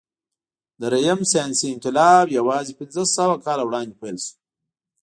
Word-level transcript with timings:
درېیم 0.81 1.19
ساینسي 1.31 1.67
انقلاب 1.71 2.25
یواځې 2.37 2.77
پنځهسوه 2.79 3.35
کاله 3.45 3.63
وړاندې 3.65 3.97
پیل 4.01 4.17
شو. 4.25 4.33